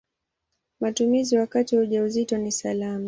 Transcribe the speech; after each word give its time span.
Matumizi 0.79 1.37
wakati 1.37 1.75
wa 1.75 1.81
ujauzito 1.81 2.37
ni 2.37 2.51
salama. 2.51 2.99